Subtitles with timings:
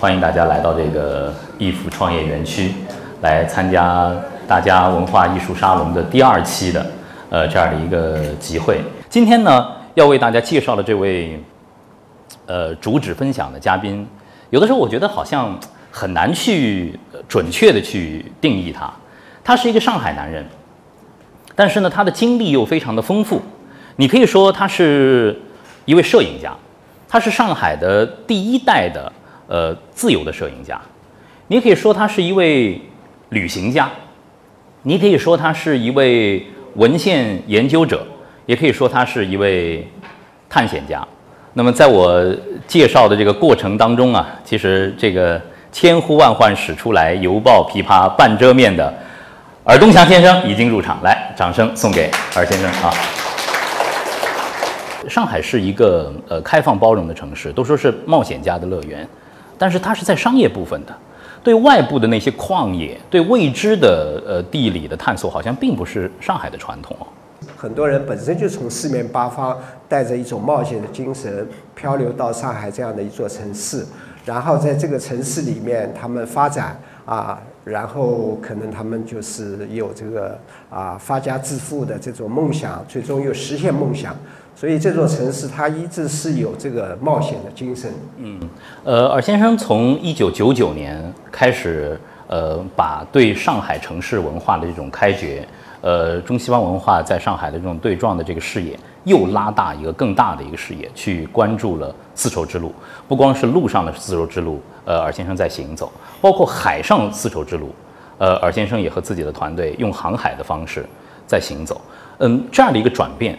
[0.00, 2.72] 欢迎大家来到这个易福创业园区，
[3.20, 4.10] 来参加
[4.48, 6.86] 大家文化艺术沙龙的第二期的
[7.28, 8.80] 呃这样的一个集会。
[9.10, 11.38] 今天呢，要为大家介绍的这位
[12.46, 14.08] 呃主旨分享的嘉宾，
[14.48, 15.54] 有的时候我觉得好像
[15.90, 16.98] 很难去
[17.28, 18.90] 准确的去定义他。
[19.44, 20.42] 他是一个上海男人，
[21.54, 23.42] 但是呢，他的经历又非常的丰富。
[23.96, 25.38] 你可以说他是
[25.84, 26.56] 一位摄影家，
[27.06, 29.12] 他是上海的第一代的
[29.50, 30.80] 呃自由的摄影家。
[31.48, 32.80] 你可以说他是一位
[33.30, 33.90] 旅行家，
[34.84, 36.46] 你可以说他是一位
[36.76, 38.06] 文献研究者，
[38.46, 39.84] 也可以说他是一位
[40.48, 41.06] 探险家。
[41.54, 42.24] 那么在我
[42.68, 45.40] 介绍的这个过程当中啊，其实这个
[45.72, 48.94] 千呼万唤始出来，犹抱琵琶半遮面的
[49.64, 52.94] 尔东强先生已经入场，来，掌声送给尔先生啊！
[55.08, 59.08] 上海是一个呃开放包容的城市，都说是冒险家的乐园，
[59.60, 60.96] 但是它是在商业部分的，
[61.44, 67.06] 对外部的那些旷野、对未知的呃地理的探索，好像并不是上海的传统哦。
[67.58, 69.54] 很多人本身就从四面八方
[69.86, 73.84] 带着一种冒险的精神漂流到上海这样的一座城市，
[74.24, 80.38] 然后在这个城市里面他们发展啊，然后可能他们就是有这个
[80.70, 84.16] 啊发家致富的这种梦想，最终又实现梦想。
[84.60, 87.90] 所以这座城市它一直是有这个冒险的精神。
[88.18, 88.38] 嗯，
[88.84, 95.48] 呃，尔先生从一九九九年开始，呃，把对上海城市文化的这种开掘，
[95.80, 102.70] 呃，中西方文化在上海的这种对撞的这个视野，又拉大一个更大的一个视野，去关注了丝绸之路。
[103.08, 107.74] 不光是陆上的丝绸之路，呃，尔先生在行走，包括海上丝绸之路，
[108.18, 110.84] 呃，尔先生也和自己的团队用航海的方式
[111.26, 111.80] 在行走。
[112.18, 113.38] 嗯，这样的一个转变。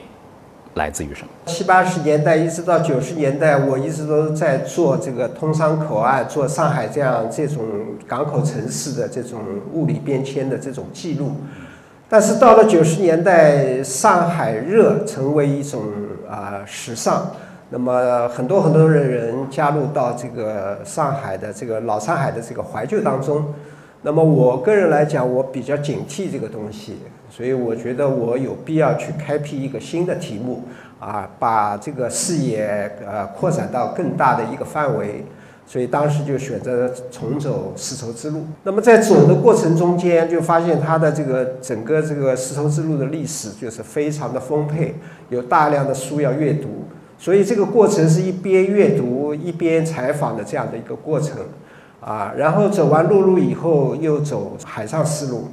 [0.75, 1.27] 来自于什么？
[1.45, 7.63] 七八十年代一直到九十年代，我一直都在做这个通商口岸，做上海这样这种
[8.07, 9.39] 港口城市的这种
[9.73, 11.31] 物理变迁的这种记录。
[12.07, 15.81] 但是到了九十年代，上海热成为一种
[16.29, 17.27] 啊时尚，
[17.69, 23.53] 那么很多很多的人加入到这个上海的这个老上海的这个怀旧当中。
[24.01, 26.97] 那么我个人来讲，我比较警惕这个东西。
[27.29, 30.63] 所以我觉得我有必要去开辟一个新的题目，
[30.99, 35.23] 啊，把这个视野呃扩展到更大的一个范围。
[35.65, 38.43] 所以当时就选择重走丝绸之路。
[38.63, 44.93] 那么在走的过程中间，就发现它的这个整个这个丝绸之路的历史就是非常的丰沛，
[45.29, 46.67] 有大量的书要阅读。
[47.17, 51.37] 所以这个过程是一边阅读一边采访的这样的一个过程，
[52.01, 55.47] 啊，然后走完陆路以后又走海上丝路。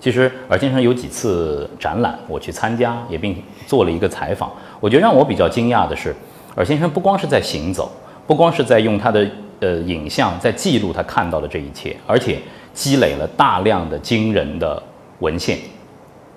[0.00, 4.50] 其实尔先生有几次展览，我去参加，也并做了一个采访。
[4.80, 6.16] 我觉得让我比较惊讶的是，
[6.56, 7.92] 尔先生不光是在行走，
[8.26, 9.30] 不光是在用他的
[9.60, 12.38] 呃影像在记录他看到的这一切，而且
[12.72, 14.82] 积累了大量的惊人的
[15.18, 15.58] 文献，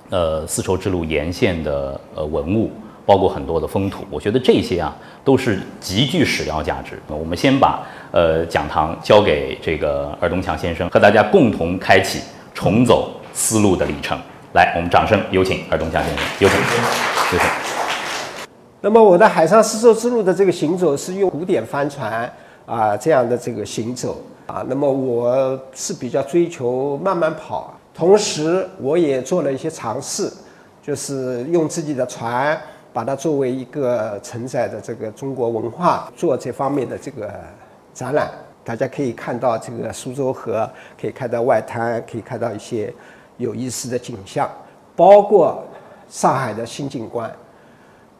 [0.09, 2.69] 呃，丝绸之路沿线的呃文物，
[3.05, 4.05] 包括很多的风土。
[4.09, 7.01] 我觉得这些啊都是极具史料价值。
[7.07, 12.19] 那我们先把呃讲堂交给这个尔东强先生，和大家共同开启
[12.53, 13.11] 重走。
[13.35, 14.15] 丝路的里程，
[14.53, 16.57] 来，我们掌声有请尔东强先生，有请，
[17.33, 17.49] 有请。
[18.79, 22.31] 那么我的海上丝绸之路的这个行走是用古典帆船
[22.67, 30.31] 啊这样的这个行走啊，那么我是比较追求慢慢跑，同时我也做了一些尝试，
[30.83, 32.55] 就是用自己的船
[32.93, 37.29] 把它作为一个承载的这个中国文化做这方面的这个
[37.93, 38.29] 展览，
[38.63, 40.69] 大家可以看到这个苏州河，
[41.01, 42.93] 可以看到外滩，可以看到一些。
[43.37, 44.47] 有意思的景象，
[44.95, 45.63] 包括
[46.07, 47.29] 上海的新景观。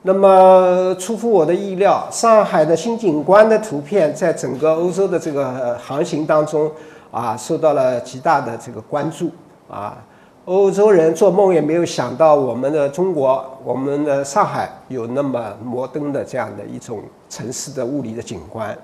[0.02, 6.70] 那么出乎我的意料，上海的新景观的图片在整个欧洲的这个航行当中
[7.12, 9.30] 啊，受到了极大的这个关注
[9.70, 10.04] 啊。
[10.46, 18.78] 欧洲人做梦也没有想到，我们的中国，我们的上海有那么摩登的这样的一种城市的物理的景观。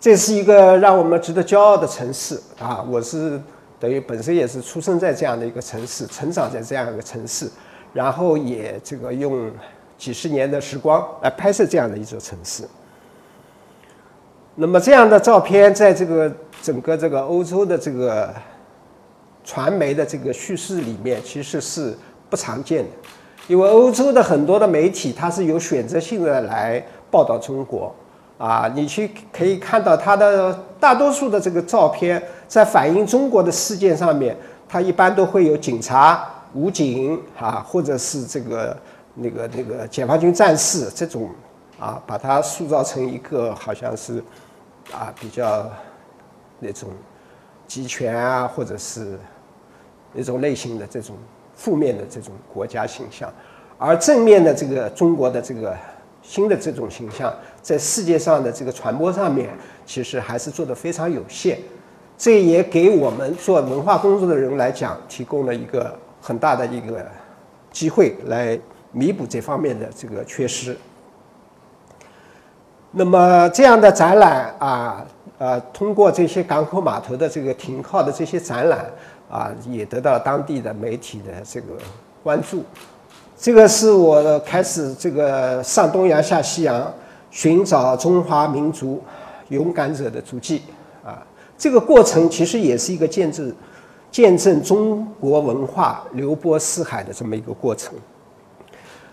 [0.00, 2.84] 这是一个让我们值得骄傲的城市啊！
[2.90, 3.40] 我是。
[3.80, 7.50] 等于本身也是出生在这样的一个城市，成长在这样一个城市，
[7.92, 9.50] 然后也这个用
[9.98, 12.66] 几十年的时光来拍摄这样的一座城市。
[14.54, 16.32] 那么这样的照片在这个
[16.62, 18.32] 整个这个欧洲的这个
[19.44, 21.96] 传媒的这个叙事里面，其实是
[22.30, 22.90] 不常见的，
[23.46, 27.94] 因为欧洲的很多的媒体它是有选择性的来报道中国。
[28.36, 34.36] 啊，你去可以看到它的大多数的这个照片，在反映中国的事件上面，
[34.68, 38.76] 它一般都会有警察、武警啊，或者是这个
[39.14, 41.30] 那个那个解放军战士这种
[41.78, 44.18] 啊，把它塑造成一个好像是
[44.92, 45.70] 啊比较
[46.58, 46.88] 那种
[47.68, 49.16] 集权啊，或者是
[50.14, 51.16] 一种类型的这种
[51.54, 53.32] 负面的这种国家形象，
[53.78, 55.76] 而正面的这个中国的这个
[56.22, 59.50] 新的这种形象，在世界上的这个传播上面，
[59.84, 61.58] 其实还是做得非常有限。
[62.16, 67.04] 这也给我们做文化工作的人来讲，提供了一个很大的一个
[67.72, 68.58] 机会，来
[68.92, 70.76] 弥补这方面的这个缺失。
[72.92, 75.04] 那么这样的展览啊，
[75.44, 78.86] 呃，通过这些港口码头的这个停靠的这些展览
[79.28, 81.66] 啊，也得到当地的媒体的这个
[82.22, 82.64] 关注。
[83.36, 86.90] 这个是我开始这个上东洋下西洋，
[87.30, 89.02] 寻找中华民族
[89.50, 90.62] 勇敢者的足迹
[91.04, 91.22] 啊。
[91.58, 93.54] 这个过程其实也是一个见证，
[94.10, 97.94] 见证中国文化流播四海的这么一个过程。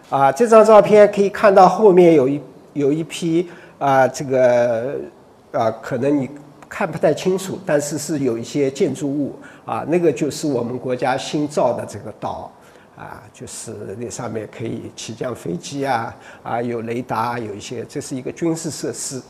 [0.09, 2.41] 啊，这张照片可以看到后面有一
[2.71, 3.49] 有一批。
[3.79, 4.95] 啊，这个
[5.51, 6.29] 啊，可能你
[6.69, 12.49] 看不太清楚，但是是有一些建筑物啊，那个就是我们国家新造的这个岛
[12.97, 19.21] 啊，就是那上面可以起降飞机啊，啊，有雷达，有一些，这是一个军事设施。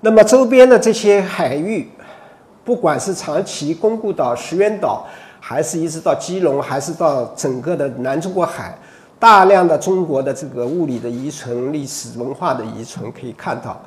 [0.00, 1.86] 那么周边的这些海域，
[2.64, 5.06] 不管是长崎、宫古岛、石垣岛，
[5.38, 8.78] 还是一直到基隆，还是到整个的南中国海。
[9.20, 13.78] 大量的中国的这个物理的遗存、历史文化的遗存可以看到。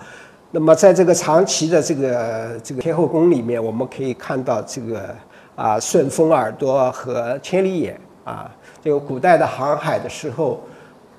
[0.51, 5.15] 那么，在这个长崎的这个这个天后宫里面，我们可以看到这个
[5.55, 8.49] 啊顺风耳朵和千里眼啊。
[8.83, 10.61] 这个古代的航海的时候，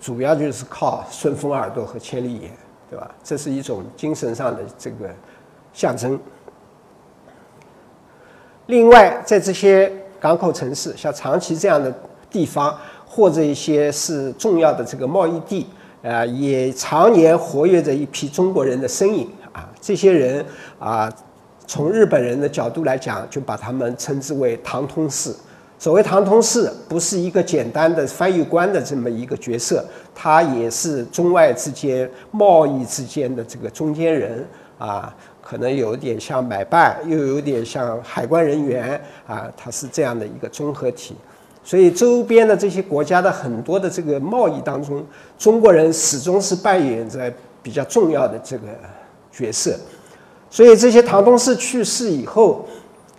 [0.00, 2.52] 主要就是靠顺风耳朵和千里眼，
[2.88, 3.10] 对吧？
[3.24, 5.10] 这是一种精神上的这个
[5.72, 6.16] 象征。
[8.66, 11.92] 另外，在这些港口城市，像长崎这样的
[12.30, 12.78] 地方。
[13.14, 15.68] 或者一些是重要的这个贸易地，
[16.02, 19.70] 啊，也常年活跃着一批中国人的身影啊。
[19.80, 20.44] 这些人
[20.80, 21.08] 啊，
[21.64, 25.32] 从日本人的角度来讲，就把他们称之为唐通事。
[25.78, 34.44] 所谓唐通事，不是一个简单的翻译官的这么一个角色，他也是中外之间贸易之间的这个中间人
[34.76, 41.14] 啊，可能有点像买办，又有点像海关人员啊，他是这样的一个综合体。
[41.66, 45.02] 所以周边的这些国家的很多的这个贸易当中，
[45.38, 47.32] 中国人始终是扮演着
[47.62, 48.66] 比较重要的这个
[49.32, 49.74] 角色。
[50.50, 52.66] 所以这些唐东氏去世以后，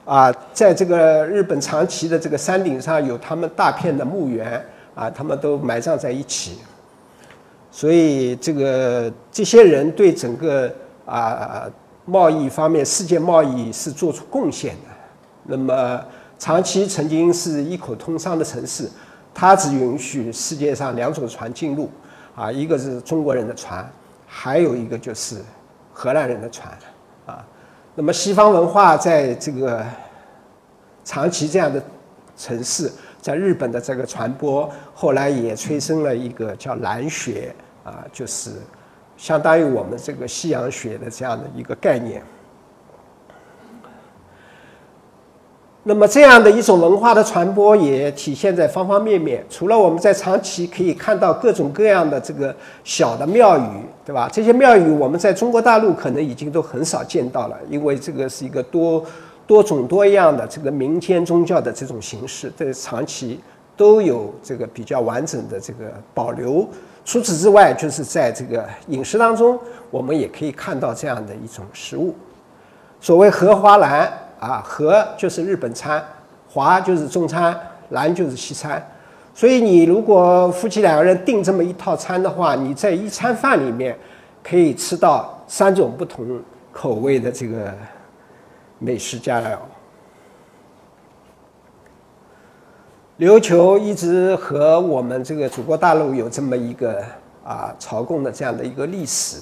[0.06, 4.64] 啊，在这个日本长崎的这个山顶上有他们大片的墓园
[4.94, 6.60] 啊，他们都埋葬在一起。
[7.72, 10.72] 所以这个这些人对整个
[11.04, 11.68] 啊
[12.06, 14.92] 贸易方面、世界贸易是做出贡献的。
[15.46, 16.00] 那么。
[16.38, 18.90] 长期曾经是一口通商的城市，
[19.34, 21.90] 它只允许世界上两种船进入，
[22.36, 23.90] 啊，一个是中国人的船，
[24.28, 25.38] 还有一个就是
[25.94, 26.72] 荷兰人的船，
[27.26, 27.46] 啊，
[27.96, 29.84] 那么西方文化在这个
[31.04, 31.82] 长崎这样的
[32.38, 32.92] 城市，
[33.22, 38.52] 在日本的这个传播，后来也催生了一个叫蓝学，啊，就是
[39.16, 42.22] 相当于我们这个西洋学的这样的一个概念。
[45.88, 49.46] 那么这样的一种文化的传播也体现在方方面面。
[49.52, 52.54] 除了我们在长崎可以看到各种各样的这个
[52.84, 53.62] 小的庙宇，
[54.04, 54.28] 对吧？
[54.34, 59.06] 这些庙宇我们在中国大陆可能已经都很少见到了，因为这个是一个多
[59.46, 63.40] 多种多样的这个民间宗教的这种形式，在长崎
[63.78, 66.68] 都有这个比较完整的这个保留。
[67.06, 69.60] 除此之外，就是在这个饮食当中，
[69.92, 72.16] 我们也可以看到这样的一种食物，
[73.00, 74.12] 所谓荷花兰。
[74.46, 76.04] 啊，和就是日本餐，
[76.48, 77.60] 华就是中餐，
[77.90, 78.80] 南就是西餐，
[79.34, 83.98] 所以你如果夫妻两个人订这么一套餐的话，你在一餐饭里面
[84.44, 86.40] 可以吃到三种不同
[86.72, 87.74] 口味的这个
[88.78, 89.58] 美食佳肴。
[93.18, 97.02] 琉球一直和我们这个祖国大陆有这么一个
[97.44, 99.42] 啊朝贡的这样的一个历史。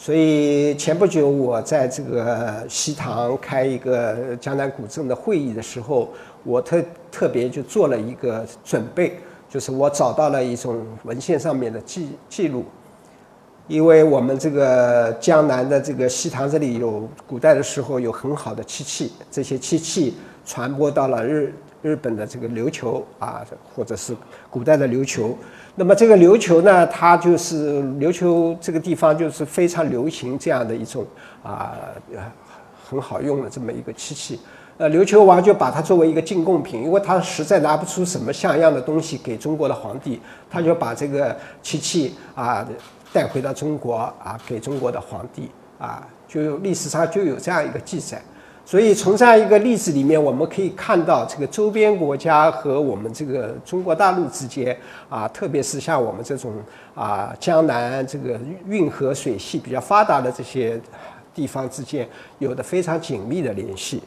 [0.00, 6.08] 所以前不久我在这个西塘开一个江南古镇的会议的时候，
[6.44, 9.18] 我特特别就做了一个准备，
[9.50, 12.64] 就是我找到了一种文献上面的记记录，
[13.66, 20.14] 因为我们这个江南的这个西塘这里有古代的时候有很好的漆器，这些漆器
[20.46, 21.52] 传播到了日
[21.82, 24.16] 日本的这个琉球啊，或者是
[24.48, 25.36] 古代的琉球。
[25.78, 31.06] 那么这个琉球呢，它就是琉球这个地方就是非常流行这样的一种
[31.40, 31.72] 啊，
[32.84, 34.40] 很好用的这么一个漆器。
[34.76, 40.20] 呃，琉球王就把它作为一个进贡品，因为他实在拿不出什么像样的东西给中国的皇帝，
[40.50, 42.66] 他就把这个漆器啊
[43.12, 48.20] 带回到中国啊，给中国的皇帝啊，就历史上就有这样一个记载。
[48.68, 54.76] 所以从这样一个例子里面，我们可以看到这个周边国家和我们这个中国大陆之间
[55.08, 56.52] 啊，特别是像我们这种
[56.94, 60.78] 啊江南这个运河水系比较发达的这些
[61.34, 62.06] 地方之间，
[62.40, 64.02] 有的非常紧密的联系。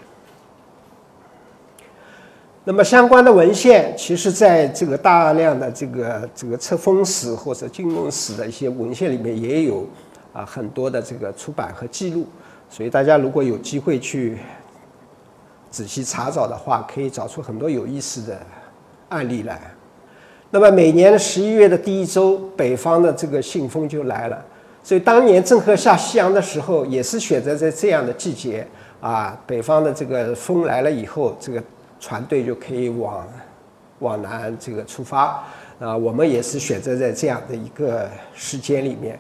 [2.64, 9.88] 那么相关的文献，其实在这个大量的这个这个册封史或者金融史的一些文献里面，也有
[10.32, 12.28] 啊很多的这个出版和记录。
[12.72, 14.38] 所以大家如果有机会去
[15.70, 18.40] 仔细查找的话，可以找出很多有意思的
[19.10, 19.60] 案例来。
[20.50, 24.42] 那么每年的十一月的第一周，北方的这个信封就来了。
[24.82, 28.66] 所以当年郑和下西洋的时候，也是选择在这样的季节
[29.02, 31.62] 啊，北方的这个风来了以后，这个
[32.00, 33.28] 船队就可以往
[34.00, 35.44] 往南这个出发
[35.78, 35.96] 啊。
[35.96, 39.20] 我们也是选择在这样的一个时间里面。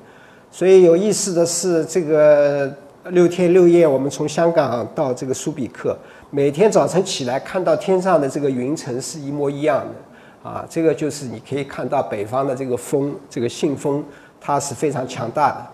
[0.49, 2.73] 所以有意思的是这个。
[3.09, 5.97] 六天六夜，我们从香港到这个苏比克，
[6.29, 14.03] 每天早晨起来看到天上的这个云层是一模一样的，啊，这个就是你可以看到北方的这个风，这个信风
[14.39, 15.67] 它是非常强大的。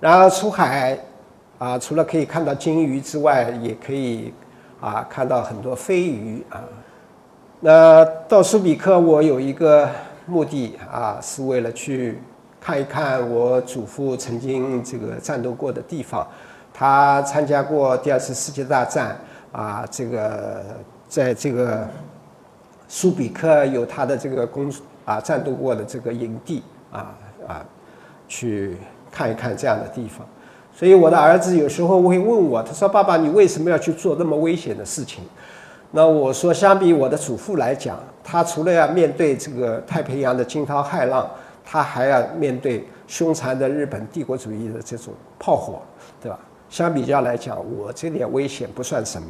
[0.00, 0.98] 然后出海，
[1.58, 4.30] 啊，除了可以看到鲸鱼之外，也可以
[4.80, 6.62] 啊看到很多飞鱼啊。
[7.60, 9.88] 那到苏比克，我有一个
[10.26, 12.18] 目的啊，是为了去。
[12.64, 16.26] 看一看我祖父曾经这个战斗过的地方，
[16.72, 19.14] 他参加过第二次世界大战
[19.52, 20.64] 啊，这个
[21.06, 21.86] 在这个
[22.88, 24.72] 苏比克有他的这个工
[25.04, 27.14] 啊战斗过的这个营地啊
[27.46, 27.62] 啊，
[28.28, 28.78] 去
[29.12, 30.26] 看一看这样的地方。
[30.72, 35.22] 所以我的儿子有时候会问我，他说：“爸爸，你为什么要去做那么危险的事情？”
[35.92, 41.28] 那我说，相比我的祖父来讲，他除了要面对这个太平洋的惊涛骇浪。
[41.64, 45.80] 他还要面对凶残的日本帝国主义的这种炮火，
[46.20, 46.38] 对吧？
[46.68, 49.28] 相比较来讲，我这点危险不算什么。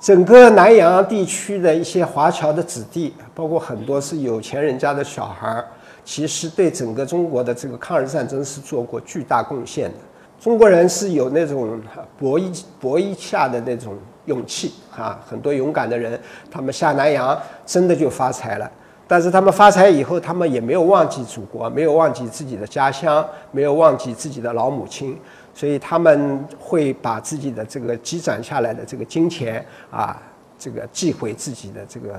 [0.00, 5.64] 整个南洋地区的一些华侨的子弟，包括很多是有钱人家的小孩儿，
[6.04, 9.98] 其实对整个中国的这个抗日战争是做过巨大贡献的。
[10.40, 11.80] 中国人是有那种
[12.18, 16.20] 搏一搏一下的那种勇气啊，很多勇敢的人，
[16.50, 18.70] 他们下南洋真的就发财了。
[19.12, 25.14] 但是他们发财以后，他们也没有忘记祖国，没有忘记自己的家乡，没有忘记自己的老母亲，
[25.52, 30.18] 所以他们会把自己的这个积攒下来的这个金钱啊，
[30.58, 32.18] 这个寄回自己的这个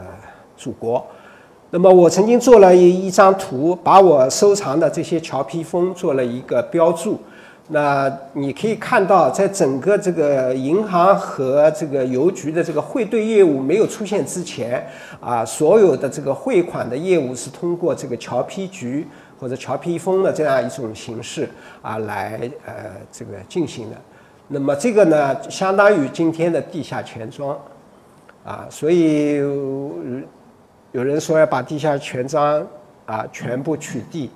[0.55, 1.03] 祖国。
[1.71, 7.19] 那么我曾经做了一一张图，把我收藏的这些乔披风做了一个标注。
[7.69, 14.85] 那你可以看到，在整个这个银行和这个邮局的这个汇兑业务没有出现之前，
[15.21, 19.07] 啊，所有的这个汇款的业务是通过这个侨批局
[19.39, 21.49] 或者侨批封的这样一种形式
[21.81, 22.73] 啊来呃
[23.09, 23.95] 这个进行的。
[24.49, 27.57] 那么这个呢，相当于今天的地下钱庄，
[28.43, 29.37] 啊，所以
[30.91, 32.61] 有人说要把地下钱庄
[33.05, 34.27] 啊全部取缔。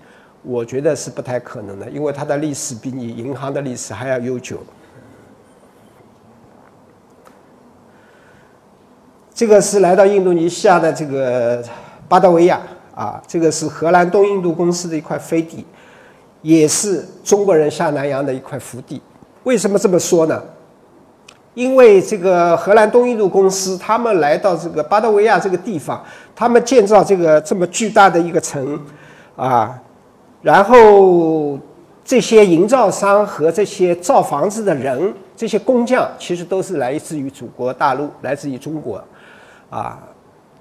[0.44, 4.58] 我觉得是不太可能的，因为它的历史比你银行的历史还要悠久。
[9.34, 11.64] 这个是来到印度尼西亚的这个
[12.08, 12.60] 巴达维亚
[12.96, 15.66] 啊，这个是荷兰东印度公司的一块飞地，
[16.42, 19.02] 也是中国人下南洋的一块福地。
[19.44, 20.42] 为什么这么说呢？
[21.54, 26.04] 因为这个荷兰东印度公司他们来到这个巴达维亚这个地方，
[26.36, 28.80] 他们建造这个这么巨大的一个城
[29.36, 29.80] 啊。
[30.48, 31.60] 然后，
[32.06, 39.04] 这些营造商和这些造房子的人，这些工匠，其实都是来自于祖国大陆，来自于中国，
[39.70, 40.02] 啊，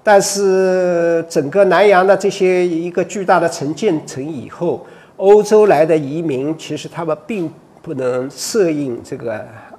[0.03, 7.49] 但是整个南洋的这些一个巨大的城建成以后，欧洲来的移民，其实他们并
[7.81, 9.35] 不能适应这个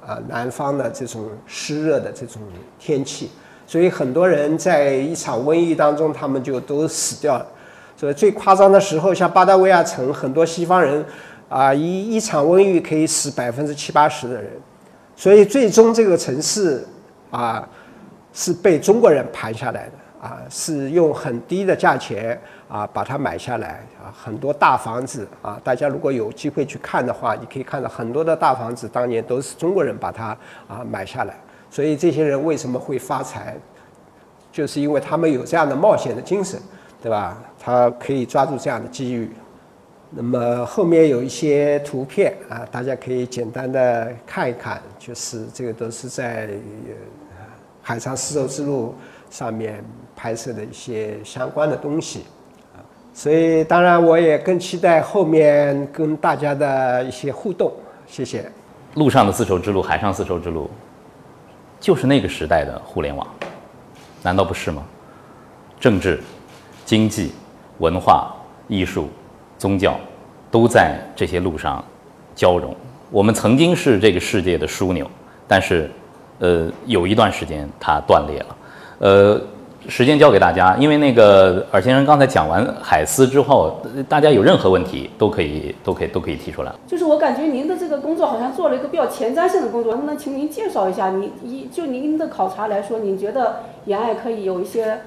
[0.06, 2.40] 啊南方的这种湿热的这种
[2.78, 3.28] 天气，
[3.66, 7.46] 所以很多人在一场瘟疫当中，他们就都死掉了。
[7.98, 11.04] 所以最夸张的时候，像巴达维亚城，很多西方人，
[11.48, 14.52] 啊，一一场瘟疫可以死百分之七八十的人，
[15.16, 16.86] 所以最终这个城市，
[17.32, 17.68] 啊，
[18.32, 30.26] 是被中国人盘下来的，啊，是用很低的价钱啊把它买下来，啊，很多大房子，啊，大家如果有机会去看的话，你可以看到很多的大房子，当年都是中国人把它
[30.68, 31.34] 啊买下来，
[31.68, 33.56] 所以这些人为什么会发财，
[34.52, 36.60] 就是因为他们有这样的冒险的精神。
[37.00, 37.40] 对吧？
[37.68, 39.30] 他可以抓住这样的机遇。
[40.08, 46.48] 那么后面有一些图片啊，大家可以简单的看一看，就是这个都是在
[47.82, 48.94] 海上丝绸之路
[49.28, 49.84] 上面
[50.16, 52.24] 拍摄的一些相关的东西。
[53.12, 57.70] 所以当然我也更期待后面跟大家的一些互动。
[58.06, 58.50] 谢谢。
[58.94, 60.70] 陆上的丝绸之路，海上丝绸之路，
[61.78, 63.28] 就是那个时代的互联网，
[64.22, 64.82] 难道不是吗？
[65.78, 66.18] 政治、
[66.86, 67.32] 经济、
[67.78, 68.34] 文化、
[68.68, 69.08] 艺术、
[69.56, 69.96] 宗教，
[70.50, 71.84] 都在这些路上
[72.34, 72.74] 交融。
[73.10, 75.08] 我们曾经是这个世界的枢纽，
[75.46, 75.90] 但是，
[76.40, 78.56] 呃，有一段时间它断裂了。
[78.98, 79.40] 呃，
[79.88, 86.72] 时间交给大家，因为那个尔先生刚才讲完海丝之后，大家有任何问题都可以、都可以、都可以提出来。
[86.86, 91.10] 就是我感觉您的这个工作好像做了一个比较前瞻性的工作，能不能请您介绍一下？
[91.10, 95.00] 您一就您的考察来说，您觉得沿岸可以有一些？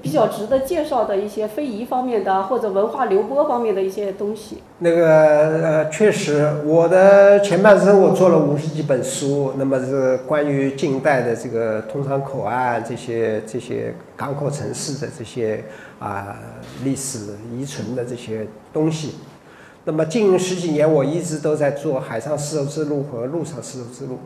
[0.00, 4.62] 比较值得介绍的一些非遗方面的或者文化流播方面的一些东西。
[4.78, 15.62] 那个呃，确实，我的前半生我做了五十几本书，那么是关于近代的这个通商口岸这些这些港口城市的这些
[15.98, 16.36] 啊
[16.84, 19.16] 历史遗存的这些东西。
[19.84, 24.18] 那么近十几年我一直都在做海上丝绸之路和陆上丝绸之路。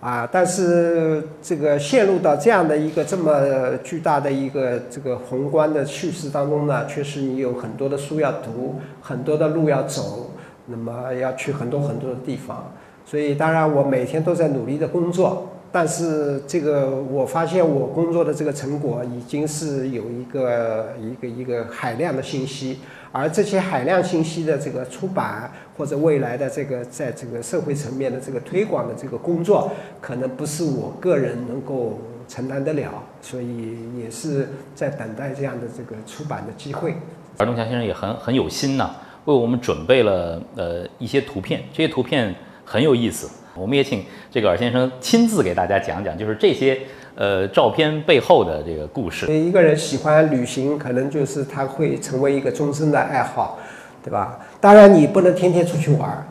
[0.00, 10.30] 啊，但是这个陷入到这样的一个这么巨大的一个这个宏观的叙事当中呢，确实你有很多的书要读，很多的路要走，
[10.66, 12.72] 那么要去很多很多的地方。
[13.04, 22.78] 所以当然我每天都在努力的工作，但是这个我发现我工作的这个成果已经是有一个一个一个海量的信息。
[23.12, 25.50] 而这些海量信息的这个出版，
[25.80, 36.96] 或者未来的这个在这个社会层面的这个推广的这个工作，可能不是我个人能够承担得了，所以也是在等待这样的这个出版的机会。
[37.38, 38.90] 而东强先生也很很有心呢，
[39.24, 46.78] 为我们准备了呃一些图片，这些图片很有意思，我们也请这个尔先生亲自给大家讲讲，就是这些。
[47.16, 49.26] 呃，照片背后的这个故事。
[49.30, 53.58] 一个人喜欢旅行，可能就是他会成为一个终身的爱好，
[54.02, 54.38] 对吧？
[54.60, 56.24] 当然，你不能天天出去玩儿，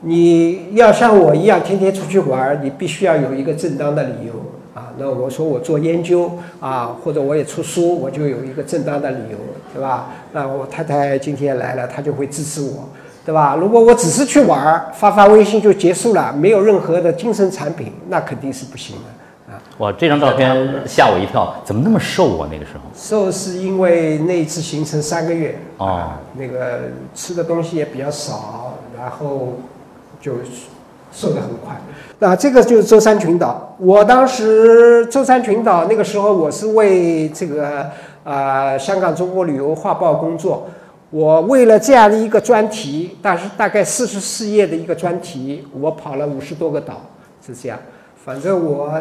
[0.00, 4.34] 你要像我一样天天出去玩儿，你必须要有一个正当的理由
[4.74, 4.92] 啊。
[4.98, 9.38] 那我说我做研究啊，或者我也出书，我就有一个正当的理由，
[9.72, 10.10] 对吧？
[10.32, 12.88] 那我太太今天来了，她就会支持我，
[13.24, 13.56] 对吧？
[13.58, 19.02] 如果我只是去玩儿，发发微信就结束了，没有任何的精神产品，那肯定是不行的。
[19.78, 22.48] 哇，这张照片吓我一跳，怎么那么瘦啊？
[22.48, 26.82] 那个时候瘦是因为那一次行程三个月哦，那个
[27.12, 29.54] 吃的东西也比较少，然后
[30.20, 30.34] 就
[31.12, 31.74] 瘦得很快。
[32.20, 37.90] 那这个就是舟山群岛，我当时舟山群岛那个时候我是为这个
[38.22, 40.68] 啊香港中国旅游画报工作，
[41.10, 47.00] 我为了这样的一个专题，但是大概四十四页的一个专题，我跑了五十多个岛，
[47.44, 47.76] 是这样。
[48.24, 48.96] 反正我。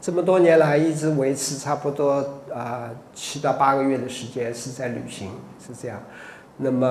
[0.00, 5.30] 这么多年来，一直维持差不多啊七到八个月的时间是在旅行，
[5.64, 6.00] 是这样。
[6.58, 6.88] 那么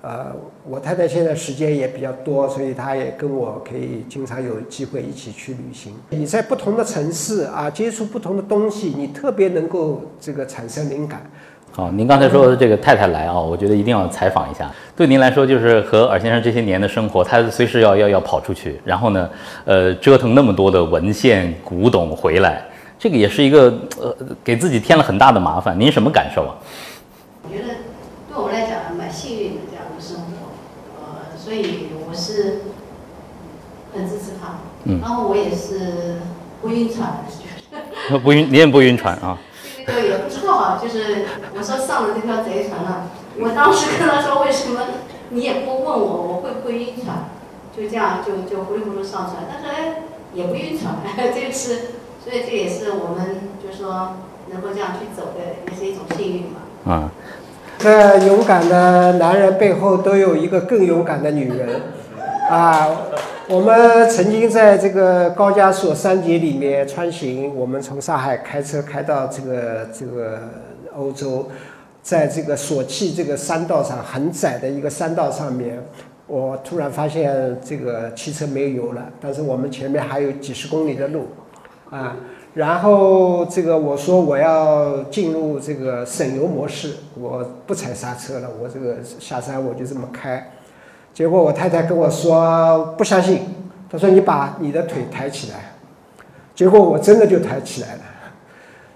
[0.00, 0.32] 呃，
[0.66, 5.94] 我太太现在时间也比较多，所以她也跟我可以经常有机会一起去旅行。
[6.08, 11.30] 你在不同的城市啊，接触不同的东西，你特别能够这个产生灵感。
[11.72, 14.68] 好，您刚才说的这个太太来啊，我觉得一定要采访一下。
[14.96, 19.30] 对您来说，就是和尔先生这些年的生活，他随时要要要跑出去，然后呢，
[19.64, 22.60] 呃，折腾那么多的文献古董回来，
[22.98, 25.78] 这个也是一个呃，给自己添了很大的麻烦。
[25.78, 26.58] 您什么感受啊？
[27.44, 27.68] 我觉得
[28.28, 30.50] 对我来讲蛮幸运的这样的生活，
[30.98, 32.62] 呃，所以我是
[33.94, 34.58] 很支持他。
[34.84, 34.98] 嗯。
[35.00, 36.16] 然后我也是
[36.60, 37.24] 不晕船，
[38.22, 39.38] 不晕，你也不晕船啊？
[39.90, 41.26] 这个也不知道，就是
[41.56, 44.80] 我说上了这条贼船了，我当时跟他说为什么
[45.30, 47.28] 你也不问我我会不会晕船，
[47.76, 50.94] 就这样就就糊里糊涂上船，但是哎也不晕船，
[51.34, 51.74] 这是
[52.24, 54.16] 所以这也是我们就说
[54.52, 56.92] 能够这样去走的，也是一种幸运嘛。
[56.92, 57.10] 啊，
[57.78, 61.82] 这勇敢的男人背后都有一个更勇敢的女人，
[62.48, 62.86] 啊。
[63.50, 70.38] 我们曾经在这个高加索山节里面穿行，我们从上海开车开到这个这个
[70.94, 71.48] 欧洲，
[72.00, 75.82] 在这个索契这个山道上很窄的一个山道上面，
[76.28, 81.26] 我突然发现这个汽车没有油了，但是我们前面还有几十公里的路，
[81.90, 82.16] 啊，
[82.54, 90.52] 然后这个我说我要进入这个省油模式，我不踩刹车了，我这个下山我就这么开。
[91.12, 93.42] 结果我太太跟我说不相信，
[93.90, 95.58] 她说你把你的腿抬起来。
[96.54, 98.00] 结果我真的就抬起来了，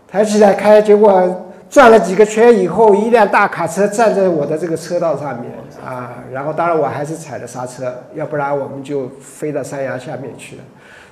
[0.07, 5.51] 抬起来开，结果转了几个圈以后，一辆大卡车站在我的这个车道上面
[5.83, 10.63] 啊，然后当然我还是踩了刹车，要不然我们就飞到山崖下面去了，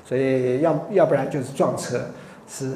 [0.05, 2.01] 所以要要不然就是撞车，
[2.47, 2.67] 是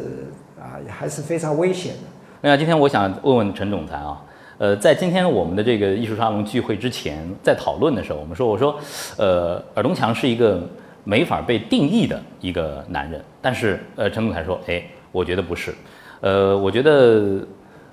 [0.59, 2.01] 啊还是非常危险的。
[2.41, 4.23] 那今天我想问问陈总裁啊。
[4.59, 8.75] 呃，在今天我们的这个艺术沙龙聚会之前，在讨论的时候，我们说，我说，
[9.19, 10.67] 呃，尔东强是一个
[11.05, 15.75] 没法被定义的一个男人，但是，呃，陈总裁说，哎，我觉得不是，
[16.23, 17.47] 呃，我觉得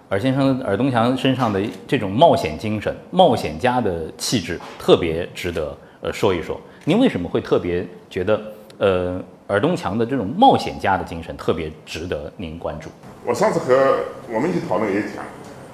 [0.08, 6.58] 尔先生尔东强身上的这种冒险精神、冒险家的气质，特别值得呃说一说。
[6.86, 8.42] 您为什么会特别觉得，
[8.78, 12.90] 呃，尔东强的这种冒险家的精神特别值得您关注？
[13.26, 13.98] 我上次和
[14.34, 15.26] 我们一起讨论也讲。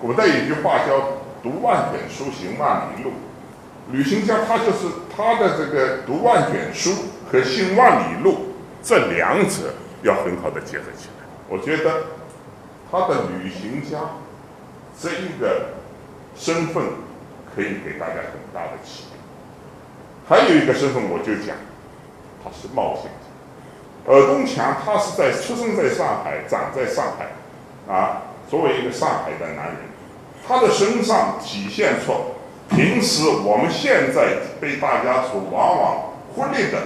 [0.01, 3.11] 古代有句话叫“读万卷书，行万里路”。
[3.91, 6.91] 旅行家他就是他的这个读万卷书
[7.29, 11.25] 和行万里路这两者要很好的结合起来。
[11.49, 12.03] 我觉得
[12.91, 13.97] 他的旅行家
[14.97, 15.71] 这一个
[16.35, 16.83] 身份
[17.53, 20.35] 可以给大家很大的启发。
[20.35, 21.57] 还有一个身份，我就讲
[22.43, 24.13] 他是冒险家。
[24.13, 29.88] 尔东强他是在出生在上海，长在上海，啊，作为一个上海的男人。
[30.47, 32.13] 他的身上体现出
[32.69, 36.79] 平时我们现在被大家所往往忽略的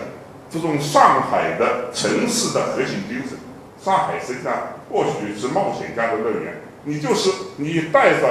[0.49, 3.37] 这种上海的城市的核心精神。
[3.83, 4.53] 上海实际上
[4.89, 6.53] 或许是冒险家的乐园，
[6.85, 8.29] 你就是你带着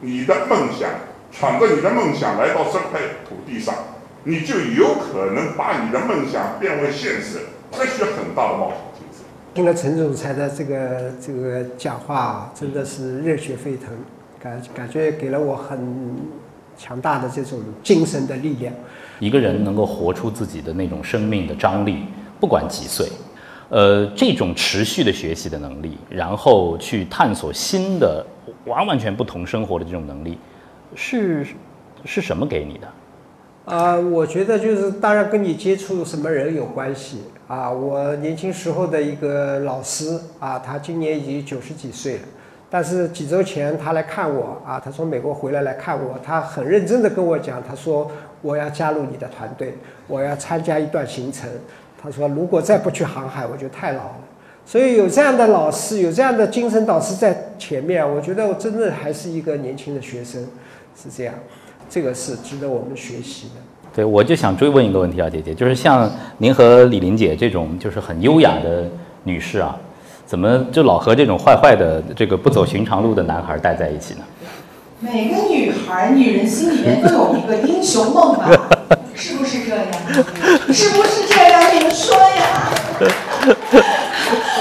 [0.00, 0.90] 你的梦想，
[1.32, 3.74] 闯着你的梦想来到这块土地上，
[4.24, 9.24] 你就有可能把你的梦想变为现实，这需要很大的冒险精神。
[9.54, 13.88] 听了陈总裁的这个这个讲话，真的是热血沸腾。
[14.40, 15.78] 感感觉给了我很
[16.76, 18.72] 强大的这种精神的力量。
[19.18, 22.04] 一个人能够活出自己的那种生命的张力，
[22.38, 23.08] 不管几岁，
[23.68, 28.24] 呃，这种持续的学习的能力，然后去探索新的、
[28.64, 30.38] 完完全不同生活的这种能力，
[30.94, 31.44] 是
[32.04, 32.88] 是什么给你的？
[33.74, 37.70] 啊，我觉得就是当然跟你接触什么人有关系啊。
[37.70, 42.22] 我年轻时候的一个老师啊，他今年已经九十几岁了。
[42.70, 48.10] 但是几周前他来看我啊，他从美国回来来看我，他很认真的跟我讲，他说
[48.42, 49.74] 我要加入你的团队，
[50.06, 51.48] 我要参加一段行程。
[52.00, 54.16] 他说如果再不去航海，我就太老了。
[54.66, 60.46] 所以有这样的老师，有这样的精神导师在前面，我觉得我真的还是一个年轻的学生，
[60.94, 61.34] 是这样，
[61.88, 63.54] 这个是值得我们学习的。
[63.94, 68.84] 对，我就想追问一个问题啊，姐姐，就是像您和李玲姐这种就是很优雅的
[69.24, 69.74] 女士啊。
[70.28, 74.20] 怎么就老和这种坏坏的、这个不走寻常路的男孩待在一起呢？
[75.00, 78.50] 每个女孩、女人心里面都有一个英雄梦吧？
[79.16, 79.86] 是不是这样？
[80.70, 81.74] 是不是这样？
[81.74, 82.70] 你们说呀？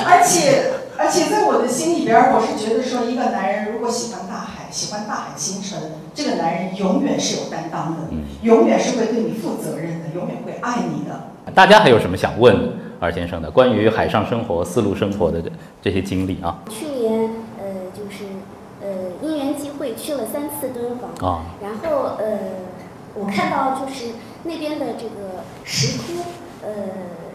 [0.07, 5.77] 而且，而且在我的心里边，我是觉得说，一个男人如果喜欢大海、喜欢大海星辰，
[6.15, 11.51] 这个男人永远是有担当的，永远是会对你负责任的，永远会爱你的。
[11.53, 12.86] 大家还有什么想问？
[12.99, 15.43] 二先生的关于海上生活、丝路生活的
[15.81, 17.29] 这些经历啊，去年
[17.59, 18.25] 呃就是
[18.81, 22.39] 呃因缘际会去了三次敦煌啊，然后呃
[23.13, 26.23] 我看到就是那边的这个石窟
[26.63, 26.69] 呃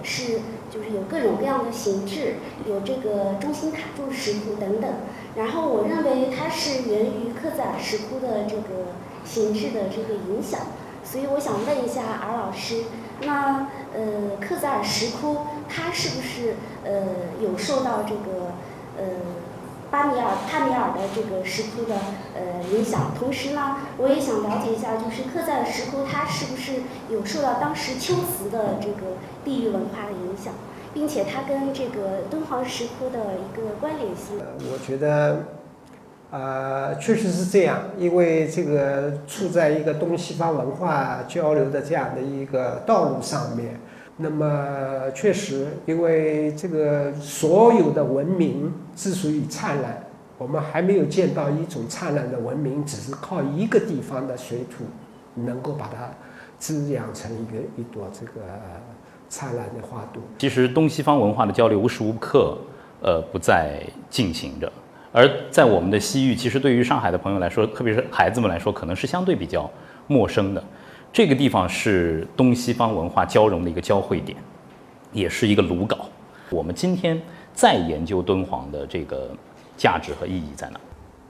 [0.03, 2.35] 是就是有各种各样的形制，
[2.69, 4.91] 有这个中心塔柱石窟等等，
[5.37, 8.91] 然后我认为它是源于克孜尔石窟的这个
[9.25, 10.61] 形制的这个影响，
[11.05, 12.83] 所以我想问一下尔老师。
[13.25, 16.55] 那呃，克孜尔石窟它是不是
[16.85, 16.91] 呃
[17.41, 18.53] 有受到这个
[18.97, 19.05] 呃
[19.91, 21.95] 巴米尔帕米尔的这个石窟的
[22.35, 23.13] 呃影响？
[23.19, 30.55] 同时呢，我也想了解一下，就是克孜尔石窟它是不是有受到当时秋瓷的这个地域文化的影响，
[30.95, 34.41] 并且它跟这个敦煌石窟的一个关联性？
[34.73, 35.62] 我觉得。
[36.33, 43.79] 呃，确实是这样，因为这个处在一个东西方文化交流的这样的一个道路上面，
[44.17, 50.03] 那么确实，因为这个所有的文明之所以灿烂，
[50.39, 54.85] 我们还没有见到一种灿烂的文明，只是靠一个地方的水土
[55.35, 56.09] 能够把它
[56.59, 58.41] 滋养成一个一朵这个
[59.29, 60.23] 灿烂的花朵。
[60.39, 62.57] 其实东西方文化的交流无时无刻，
[63.03, 64.73] 呃，不在进行着。
[65.13, 69.71] 而在我们的西域，其实对于上海的朋友来说，特别是孩子们来说，可能是相对比较
[70.07, 70.65] 陌生的。
[71.13, 74.39] 这个地方是东西方文化交融的一个交汇点，
[75.13, 75.99] 也是一个炉镐。
[76.49, 77.21] 我们今天
[77.53, 79.31] 在研究敦煌的这个
[79.77, 80.81] 价值和意义在哪？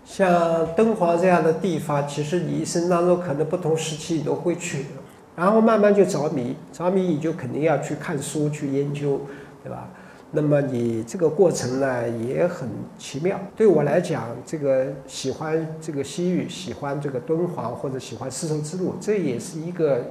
[0.04, 4.86] 像敦煌这样的地方，其实你一生当中可能不同时期你都会去，
[5.34, 9.20] 然后慢慢就着迷，着迷你就肯定要去看书去研究，
[9.64, 9.88] 对吧？
[10.34, 12.66] 那么你这个过程呢也很
[12.98, 13.38] 奇妙。
[13.54, 20.06] 对我来讲，这个喜欢这个西域，喜欢这个敦煌或者喜欢丝绸之路，这也是一个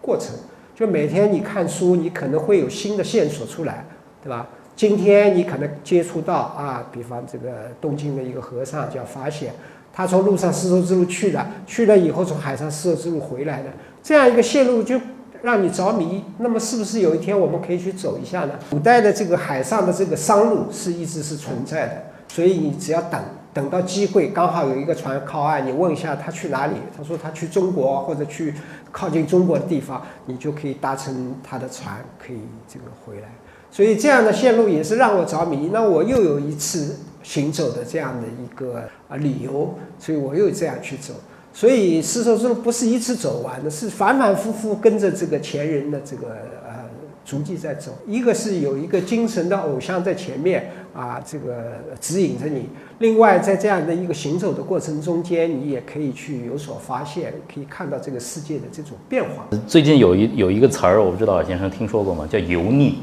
[0.00, 0.36] 过程。
[0.76, 3.84] 就每天你看书，你可能会有新的线索出来，
[4.22, 4.48] 对吧？
[4.76, 9.52] 今天你可能接触到啊，比方这个东京的一个和尚叫法显，
[9.92, 13.68] 他从路上丝绸之路去了，去了以后从海上丝绸之路回来的，
[14.02, 15.00] 这样一个线路就
[15.44, 16.24] 让你着迷。
[16.38, 18.54] 那么是不是有一天我们可以去走一下呢？
[18.70, 23.20] 古代的这个海上的这个商路是一直是存在的，所以你只要等
[23.52, 28.54] 等到机会，刚好有一个船靠岸，你问一下他去哪里，他说他去中国或者去
[28.90, 33.28] 靠近中国的地方，你就可以搭乘他的船，可以这个回来。
[33.70, 35.70] 所以这样的线路也是让我着迷。
[35.72, 41.12] 那我又有一次行走的这样的一个啊理由，所以我又这样去走。
[41.56, 46.26] 所以丝绸之路不是一次走完的，是反反复复跟着这个前人的这个
[46.66, 46.74] 呃
[47.24, 47.96] 足迹在走。
[48.08, 52.68] 一个是有一个精神的偶像在前面啊，这个指引着你。
[52.98, 59.46] 另外，在这样的一个行走的过程中间，你也可以去有所发现，可以看到这个世界的这种变化。
[59.68, 62.26] 最近有一有一个词儿，我不知道尔先生听说过吗？
[62.28, 62.98] 叫油腻。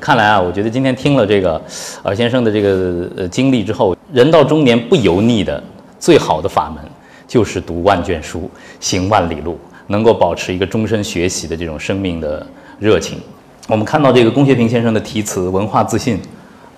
[0.00, 1.60] 看来啊，我觉得今天听了这个
[2.02, 5.62] 尔先生的这个呃经历之后，人到中年不油腻的
[5.98, 6.82] 最好的法门
[7.30, 12.44] 就是读万卷书，行万里路，能够保持一个终身学习的这种生命的
[12.80, 13.20] 热情。
[13.68, 16.20] 我们看到这个龚学平先生的题词“文化自信”。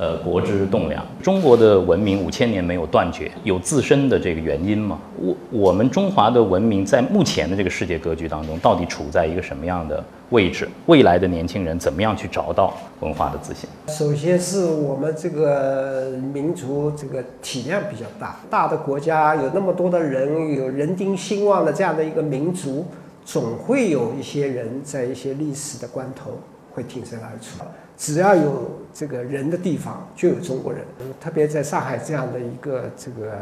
[0.02, 4.98] 呃，国之栋梁，中国的文明五千年没有断绝，有自身的这个原因吗？
[5.16, 10.68] 我我们中华的文明在目前的这个世界格局当中，到底处在一个什么样的位置？
[10.86, 13.70] 未来的年轻人怎么样去找到文化的自信？
[13.86, 22.84] 首先是我们这个民族这个体量比较大，大的国家有那么多的人，有人丁兴旺的这样的一个民族，
[23.24, 26.32] 总会有一些人在一些历史的关头
[26.74, 27.64] 会挺身而出。
[27.96, 30.84] 只要有这个人的地方，就有中国人。
[31.20, 33.32] 特别在上海这样的一个这个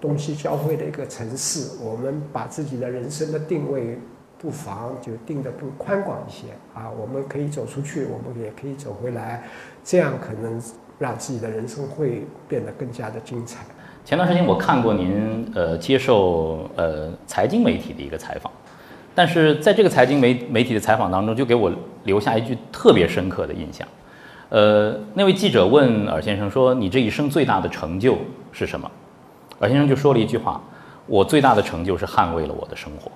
[0.00, 3.98] 东西交汇的一个城市，我们把自己的人生的定位
[4.38, 6.88] 不妨就定得更宽广一些啊。
[6.90, 9.42] 我们可以走出去，我们也可以走回来，
[9.82, 10.62] 这样可能
[10.98, 13.64] 让自己的人生会变得更加的精彩。
[14.04, 18.50] 前段时间我看过您呃接受呃财经媒体的一个采访，
[19.14, 21.70] 但是在这个财经媒媒体的采访当中，就给我
[22.04, 23.86] 留下一句特别深刻的印象。
[24.50, 28.18] 呃，那位记者问尔先生说：“你这一生最大的成就
[28.50, 28.90] 是什么？”
[29.60, 30.60] 尔先生就说了一句话
[31.06, 33.10] ：“我最大的成就是捍卫了我的生活。”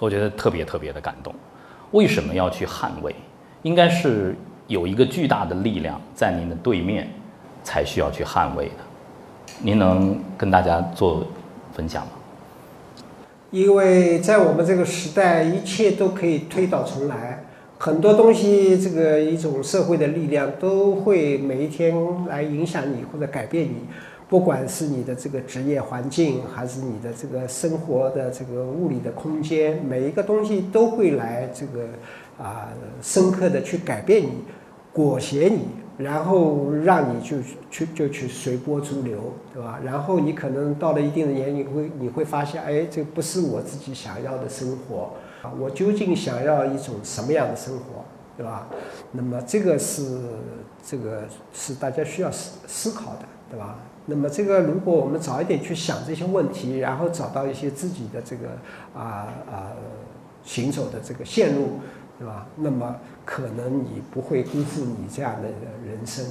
[0.00, 1.34] 我觉得特别特别的感动。
[1.90, 3.14] 为什么要去捍卫？
[3.62, 4.34] 应该是
[4.66, 7.10] 有一个巨大的力量在您的对面，
[7.62, 8.72] 才需要去捍卫的。
[9.60, 11.26] 您能跟大家做
[11.74, 12.12] 分享吗？
[13.50, 17.44] 因为在我们这个时代，一切都可以推倒重来。
[17.78, 21.94] 很多东西，这个一种社会的力量都会每一天
[22.26, 23.76] 来影响你或者改变你，
[24.28, 31.84] 不管是你的这个职业环境，还是你的这个生活的这个物理的空间，每一个东西都会来这个
[32.42, 32.68] 啊
[33.02, 34.30] 深刻的去改变你，
[34.90, 35.66] 裹挟你，
[35.98, 37.36] 然后让你就
[37.70, 39.18] 去就去随波逐流，
[39.52, 39.78] 对吧？
[39.84, 45.10] 然后你可能到了一定的年龄，会你会发现，哎，这不是我自己想要的生活。
[45.58, 48.04] 我究竟想要一种什么样的生活，
[48.36, 48.68] 对吧？
[49.12, 50.20] 那么这个是
[50.84, 53.78] 这个是大家需要思思考的，对吧？
[54.06, 58.50] 那么这个如果我们早一点去想这些问题，然后找到一些自己的这个
[58.94, 59.72] 啊啊
[60.44, 61.80] 行走的这个线路，
[62.18, 62.46] 对吧？
[62.56, 65.48] 那么可能你不会辜负你这样的
[65.84, 66.24] 人生。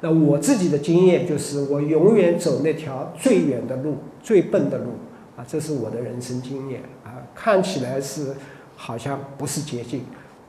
[0.00, 4.90] 那我自己的经验就是，我永远走那条最远的路、最笨的路
[5.36, 7.17] 啊，这是我的人生经验啊。
[7.40, 8.34] 看起来是
[8.76, 10.04] 好像不是捷径，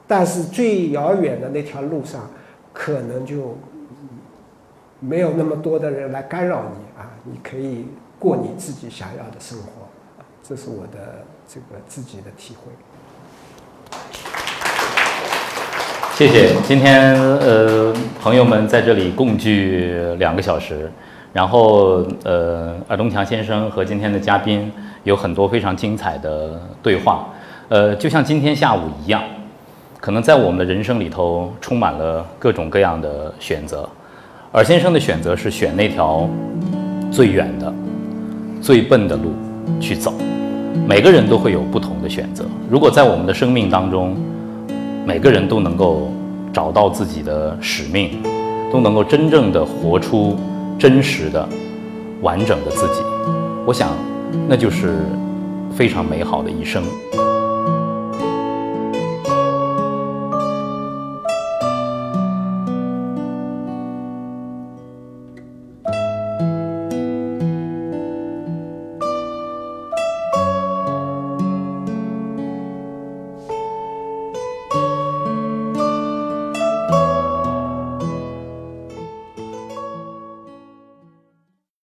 [0.08, 2.28] 但是最遥远的那条路上，
[2.74, 3.56] 可能就
[5.00, 7.12] 没有那么多的人来干扰你啊！
[7.24, 7.86] 你可以
[8.18, 9.88] 过你自己想要的生活，
[10.42, 12.72] 这是我的这个自己的体会。
[16.16, 20.92] 谢谢，今天呃，朋友们在这里共聚两个小时，
[21.32, 24.74] 然后呃，尔东强先生和今天的嘉宾。
[25.10, 26.52] 有很多非常精彩的
[26.84, 27.28] 对话，
[27.68, 29.24] 呃，就像今天下午一样，
[30.00, 33.90] 可能在我们的人生里头充满了各种各样的选择。
[34.52, 36.30] 尔先生的选择是选那条
[37.12, 37.74] 最远的、
[38.62, 39.34] 最笨的路
[39.82, 40.14] 去走。
[40.88, 42.46] 每个人都会有不同的选择。
[42.70, 44.16] 如果在我们的生命当中，
[45.08, 46.12] 每个人都能够
[46.54, 48.22] 找到自己的使命，
[48.72, 50.38] 都能够真正的活出
[50.78, 51.50] 真实的、
[52.22, 53.02] 完整的自己，
[53.66, 53.90] 我想。
[54.48, 54.94] 那就是
[55.76, 56.84] 非常美好的一生。